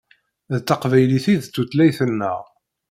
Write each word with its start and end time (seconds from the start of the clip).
D 0.53 0.55
taqbaylit 0.67 1.25
i 1.33 1.35
d 1.41 1.43
tutlayt-nneɣ. 1.47 2.39